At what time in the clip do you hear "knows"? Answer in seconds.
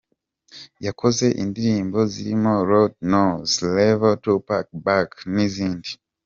3.09-3.51